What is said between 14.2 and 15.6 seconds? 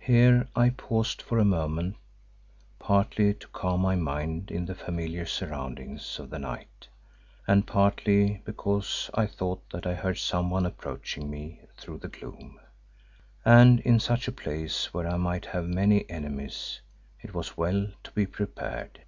a place where I might